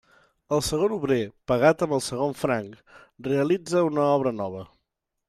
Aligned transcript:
El 0.55 0.61
segon 0.67 0.93
obrer, 0.95 1.17
pagat 1.51 1.85
amb 1.87 1.93
el 1.97 2.01
segon 2.05 2.33
franc, 2.39 2.79
realitza 3.29 3.85
una 3.91 4.07
obra 4.17 4.33
nova. 4.43 4.65